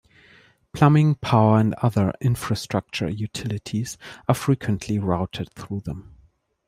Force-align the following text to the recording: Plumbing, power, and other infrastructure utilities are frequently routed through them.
Plumbing, 0.73 1.13
power, 1.13 1.59
and 1.59 1.75
other 1.75 2.11
infrastructure 2.21 3.07
utilities 3.07 3.99
are 4.27 4.33
frequently 4.33 4.97
routed 4.97 5.53
through 5.53 5.81
them. 5.81 6.15